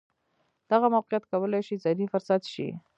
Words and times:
دغه 0.71 0.87
موقیعت 0.95 1.23
کولای 1.31 1.61
شي 1.67 1.75
زرین 1.83 2.07
فرصت 2.13 2.41
شي. 2.53 2.67